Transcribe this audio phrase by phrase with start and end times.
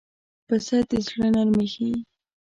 [0.47, 1.93] پسه د زړه نرمي ښيي.